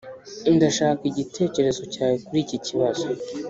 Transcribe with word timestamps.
ndashaka 0.55 1.01
igitekerezo 1.11 1.81
cyawe 1.93 2.15
kuri 2.25 2.39
iki 2.45 2.57
kibazo. 2.65 3.05